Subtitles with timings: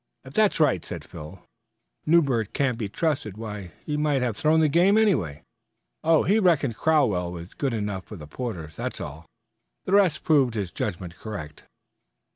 [0.23, 1.43] "If that's right," said Phil,
[2.07, 3.37] "Newbert can't be trusted.
[3.37, 5.43] Why, he might have thrown the game away."
[6.03, 9.27] "Oh, he reckoned Crowell was good enough for the Porters, that's all.
[9.85, 11.65] The result proved his judgment correct."